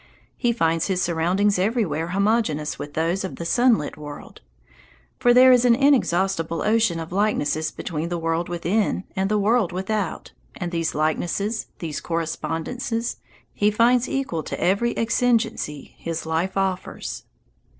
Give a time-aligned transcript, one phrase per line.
[0.35, 4.41] He finds his surroundings everywhere homogeneous with those of the sunlit world;
[5.19, 9.71] for there is an inexhaustible ocean of likenesses between the world within, and the world
[9.71, 13.17] without, and these likenesses, these correspondences,
[13.53, 17.25] he finds equal to every exigency his life offers.